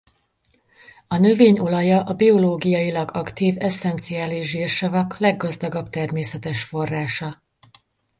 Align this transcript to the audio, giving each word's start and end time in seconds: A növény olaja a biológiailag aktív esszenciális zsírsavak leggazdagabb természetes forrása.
A 1.07 1.17
növény 1.17 1.59
olaja 1.59 2.01
a 2.03 2.13
biológiailag 2.13 3.11
aktív 3.15 3.55
esszenciális 3.59 4.49
zsírsavak 4.49 5.17
leggazdagabb 5.17 5.89
természetes 5.89 6.63
forrása. 6.63 7.41